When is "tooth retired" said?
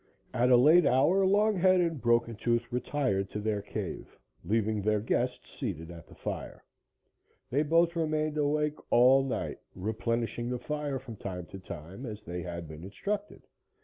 2.35-3.29